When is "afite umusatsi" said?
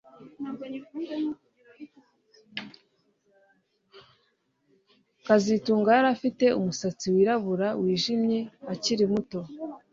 6.15-7.05